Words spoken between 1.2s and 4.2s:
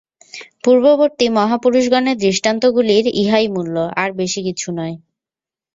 মহাপুরুষগণের দৃষ্টান্তগুলির ইহাই মূল্য, আর